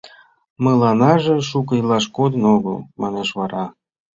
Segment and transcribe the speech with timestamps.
[0.63, 3.65] —Мыланнаже шуко илаш кодын огыл,— манеш вара.